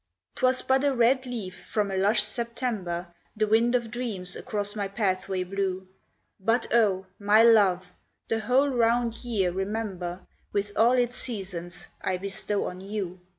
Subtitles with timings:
[0.33, 4.87] 'Twas but a red leaf from a lush September The wind of dreams across my
[4.87, 5.87] pathway blew,
[6.39, 7.05] But oh!
[7.19, 7.85] my love!
[8.27, 13.19] the whole round year remember, With all its seasons I bestow on you.